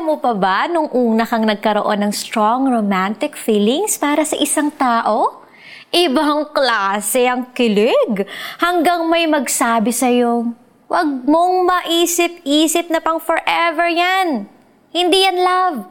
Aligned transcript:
Naalala 0.00 0.16
mo 0.16 0.24
pa 0.24 0.32
ba 0.32 0.64
nung 0.64 0.88
una 0.96 1.28
kang 1.28 1.44
nagkaroon 1.44 2.00
ng 2.00 2.12
strong 2.16 2.72
romantic 2.72 3.36
feelings 3.36 4.00
para 4.00 4.24
sa 4.24 4.32
isang 4.40 4.72
tao? 4.72 5.44
Ibang 5.92 6.56
klase 6.56 7.28
ang 7.28 7.52
kilig. 7.52 8.24
Hanggang 8.56 9.04
may 9.12 9.28
magsabi 9.28 9.92
sa'yo, 9.92 10.56
Huwag 10.88 11.28
mong 11.28 11.68
maisip-isip 11.68 12.88
na 12.88 13.04
pang 13.04 13.20
forever 13.20 13.92
yan. 13.92 14.48
Hindi 14.88 15.20
yan 15.20 15.36
love. 15.36 15.84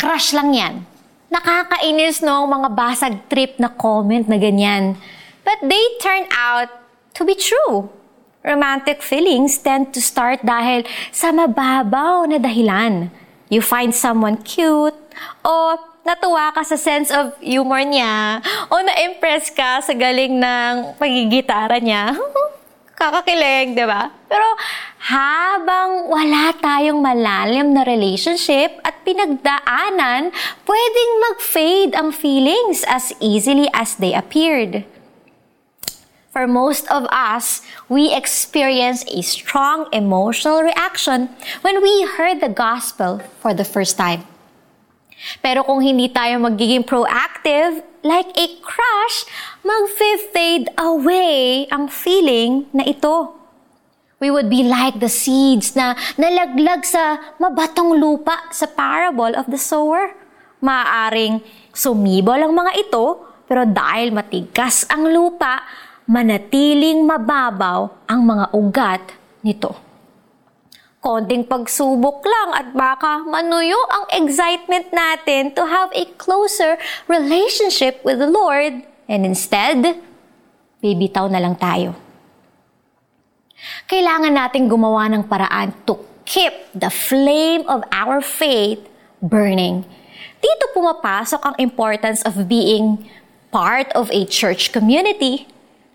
Crush 0.00 0.32
lang 0.32 0.56
yan. 0.56 0.88
Nakakainis 1.28 2.24
no 2.24 2.48
ang 2.48 2.48
mga 2.48 2.68
basag 2.72 3.20
trip 3.28 3.60
na 3.60 3.68
comment 3.68 4.24
na 4.32 4.40
ganyan. 4.40 4.96
But 5.44 5.60
they 5.60 5.84
turn 6.00 6.24
out 6.32 6.72
to 7.20 7.28
be 7.28 7.36
true. 7.36 7.92
Romantic 8.40 9.04
feelings 9.04 9.60
tend 9.60 9.92
to 9.92 10.00
start 10.00 10.40
dahil 10.40 10.88
sa 11.12 11.28
mababaw 11.28 12.24
na 12.24 12.40
dahilan. 12.40 13.12
You 13.52 13.60
find 13.60 13.92
someone 13.92 14.40
cute, 14.40 14.96
o 15.44 15.76
natuwa 16.08 16.48
ka 16.56 16.64
sa 16.64 16.80
sense 16.80 17.12
of 17.12 17.36
humor 17.44 17.84
niya, 17.84 18.40
o 18.72 18.80
na-impress 18.80 19.52
ka 19.52 19.84
sa 19.84 19.92
galing 19.92 20.40
ng 20.40 20.96
pagigitara 20.96 21.84
niya. 21.84 22.16
Kakakilig, 23.00 23.76
di 23.76 23.84
ba? 23.84 24.08
Pero 24.28 24.44
habang 25.08 26.08
wala 26.08 26.52
tayong 26.56 27.00
malalim 27.00 27.76
na 27.76 27.84
relationship 27.84 28.76
at 28.84 29.04
pinagdaanan, 29.04 30.32
pwedeng 30.64 31.12
mag-fade 31.28 31.92
ang 31.92 32.08
feelings 32.08 32.84
as 32.88 33.12
easily 33.20 33.68
as 33.76 34.00
they 34.00 34.16
appeared. 34.16 34.84
For 36.30 36.46
most 36.46 36.86
of 36.86 37.10
us, 37.10 37.58
we 37.90 38.14
experience 38.14 39.02
a 39.10 39.18
strong 39.18 39.90
emotional 39.90 40.62
reaction 40.62 41.26
when 41.66 41.82
we 41.82 42.06
heard 42.06 42.38
the 42.38 42.46
gospel 42.46 43.18
for 43.42 43.50
the 43.50 43.66
first 43.66 43.98
time. 43.98 44.22
Pero 45.42 45.66
kung 45.66 45.82
hindi 45.82 46.06
tayo 46.06 46.38
magiging 46.38 46.86
proactive, 46.86 47.82
like 48.06 48.30
a 48.38 48.46
crush, 48.62 49.26
mag-fade 49.66 50.70
away 50.78 51.66
ang 51.74 51.90
feeling 51.90 52.70
na 52.70 52.86
ito. 52.86 53.34
We 54.22 54.30
would 54.30 54.46
be 54.46 54.62
like 54.62 55.02
the 55.02 55.10
seeds 55.10 55.74
na 55.74 55.98
nalaglag 56.14 56.86
sa 56.86 57.18
mabatong 57.42 57.98
lupa 57.98 58.38
sa 58.54 58.70
parable 58.70 59.34
of 59.34 59.50
the 59.50 59.58
sower. 59.58 60.14
Maaaring 60.62 61.42
sumibol 61.74 62.38
ang 62.38 62.54
mga 62.54 62.86
ito, 62.86 63.18
pero 63.50 63.66
dahil 63.66 64.14
matigas 64.14 64.86
ang 64.86 65.10
lupa, 65.10 65.66
manatiling 66.10 67.06
mababaw 67.06 67.86
ang 68.10 68.26
mga 68.26 68.46
ugat 68.50 69.02
nito. 69.46 69.78
Konting 70.98 71.46
pagsubok 71.46 72.26
lang 72.26 72.50
at 72.58 72.66
baka 72.74 73.22
manuyo 73.22 73.78
ang 73.86 74.10
excitement 74.18 74.90
natin 74.90 75.54
to 75.54 75.62
have 75.62 75.86
a 75.94 76.10
closer 76.18 76.74
relationship 77.06 78.02
with 78.02 78.18
the 78.18 78.26
Lord 78.26 78.82
and 79.06 79.22
instead, 79.22 80.02
bibitaw 80.82 81.30
na 81.30 81.38
lang 81.38 81.54
tayo. 81.54 81.94
Kailangan 83.86 84.34
nating 84.34 84.66
gumawa 84.66 85.06
ng 85.14 85.30
paraan 85.30 85.72
to 85.86 85.94
keep 86.26 86.52
the 86.74 86.90
flame 86.90 87.62
of 87.70 87.86
our 87.94 88.18
faith 88.18 88.82
burning. 89.22 89.86
Dito 90.42 90.74
pumapasok 90.74 91.38
ang 91.46 91.54
importance 91.62 92.20
of 92.26 92.50
being 92.50 93.06
part 93.54 93.86
of 93.94 94.10
a 94.10 94.26
church 94.26 94.74
community 94.74 95.46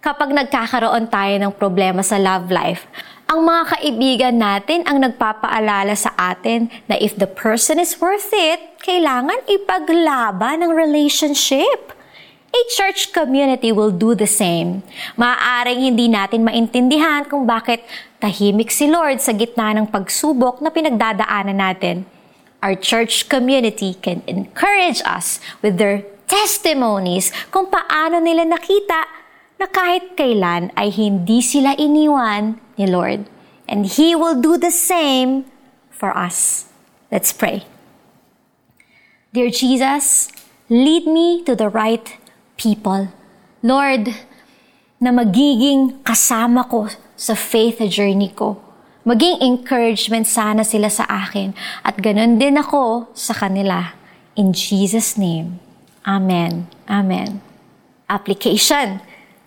kapag 0.05 0.37
nagkakaroon 0.37 1.09
tayo 1.09 1.33
ng 1.41 1.49
problema 1.57 2.05
sa 2.05 2.21
love 2.21 2.53
life, 2.53 2.85
ang 3.25 3.41
mga 3.41 3.63
kaibigan 3.73 4.35
natin 4.37 4.85
ang 4.85 5.01
nagpapaalala 5.01 5.97
sa 5.97 6.13
atin 6.13 6.69
na 6.85 6.93
if 7.01 7.17
the 7.17 7.25
person 7.25 7.81
is 7.81 7.97
worth 7.97 8.29
it, 8.29 8.61
kailangan 8.85 9.41
ipaglaban 9.49 10.61
ng 10.61 10.69
relationship. 10.77 11.97
A 12.53 12.61
church 12.77 13.17
community 13.17 13.73
will 13.73 13.89
do 13.89 14.13
the 14.13 14.29
same. 14.29 14.85
Maaaring 15.17 15.81
hindi 15.81 16.05
natin 16.05 16.45
maintindihan 16.45 17.25
kung 17.25 17.49
bakit 17.49 17.81
tahimik 18.21 18.69
si 18.69 18.85
Lord 18.85 19.25
sa 19.25 19.33
gitna 19.33 19.73
ng 19.73 19.89
pagsubok 19.89 20.61
na 20.61 20.69
pinagdadaanan 20.69 21.57
natin. 21.57 22.05
Our 22.61 22.77
church 22.77 23.25
community 23.25 23.97
can 23.97 24.21
encourage 24.29 25.01
us 25.01 25.41
with 25.65 25.81
their 25.81 26.05
testimonies 26.29 27.33
kung 27.49 27.73
paano 27.73 28.21
nila 28.21 28.45
nakita 28.45 29.24
na 29.59 29.65
kahit 29.67 30.19
kailan 30.19 30.71
ay 30.75 30.91
hindi 30.91 31.39
sila 31.39 31.75
iniwan 31.75 32.59
ni 32.75 32.85
Lord. 32.87 33.27
And 33.65 33.87
He 33.87 34.13
will 34.13 34.37
do 34.37 34.59
the 34.59 34.71
same 34.71 35.49
for 35.89 36.13
us. 36.13 36.69
Let's 37.09 37.33
pray. 37.33 37.65
Dear 39.33 39.49
Jesus, 39.49 40.29
lead 40.69 41.07
me 41.07 41.43
to 41.43 41.55
the 41.55 41.67
right 41.67 42.05
people. 42.55 43.09
Lord, 43.65 44.13
na 45.01 45.11
magiging 45.11 45.99
kasama 46.05 46.67
ko 46.69 46.87
sa 47.17 47.35
faith 47.35 47.83
journey 47.91 48.31
ko. 48.31 48.61
Maging 49.05 49.43
encouragement 49.43 50.25
sana 50.25 50.65
sila 50.65 50.89
sa 50.89 51.05
akin 51.05 51.53
at 51.85 51.99
ganun 52.01 52.41
din 52.41 52.57
ako 52.57 53.11
sa 53.13 53.37
kanila. 53.37 53.93
In 54.33 54.51
Jesus' 54.51 55.15
name, 55.15 55.61
Amen. 56.05 56.69
Amen. 56.85 57.41
Application 58.05 59.01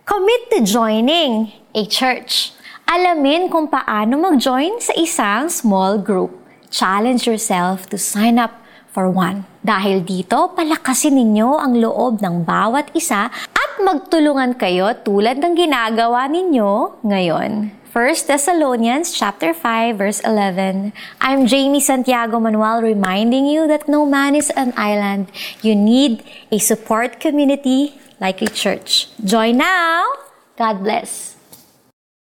Commit 0.08 0.48
to 0.56 0.64
joining 0.64 1.52
a 1.76 1.84
church. 1.84 2.56
Alamin 2.88 3.52
kung 3.52 3.69
paano 3.69 4.16
mag-join 4.16 4.80
sa 4.80 4.96
isang 4.96 5.52
small 5.52 6.00
group. 6.00 6.32
Challenge 6.72 7.20
yourself 7.28 7.84
to 7.92 8.00
sign 8.00 8.41
up 8.41 8.56
for 8.88 9.12
one. 9.12 9.44
Dahil 9.60 10.00
dito, 10.00 10.56
palakasin 10.56 11.12
ninyo 11.12 11.60
ang 11.60 11.76
loob 11.76 12.24
ng 12.24 12.41
bawat 12.41 12.88
isa 12.96 13.28
at 13.28 13.70
magtulungan 13.84 14.56
kayo 14.56 14.96
tulad 15.04 15.44
ng 15.44 15.52
ginagawa 15.52 16.25
ninyo 16.25 17.04
ngayon. 17.04 17.76
1 17.92 18.32
Thessalonians 18.32 19.12
chapter 19.12 19.52
5 19.52 19.92
verse 19.92 20.25
11. 20.25 20.96
I'm 21.20 21.44
Jamie 21.44 21.84
Santiago 21.84 22.40
Manuel 22.40 22.80
reminding 22.80 23.44
you 23.44 23.69
that 23.69 23.84
no 23.92 24.08
man 24.08 24.32
is 24.32 24.48
an 24.56 24.72
island. 24.72 25.28
You 25.60 25.76
need 25.76 26.25
a 26.48 26.56
support 26.56 27.20
community 27.20 27.92
like 28.20 28.42
a 28.42 28.48
church. 28.48 29.08
Join 29.24 29.56
now. 29.56 30.04
God 30.56 30.82
bless. 30.82 31.38